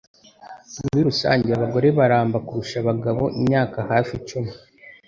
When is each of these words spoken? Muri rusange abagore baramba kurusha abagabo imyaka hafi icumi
Muri 0.83 0.99
rusange 1.09 1.47
abagore 1.51 1.87
baramba 1.97 2.37
kurusha 2.47 2.77
abagabo 2.79 3.23
imyaka 3.39 3.77
hafi 3.89 4.11
icumi 4.19 4.51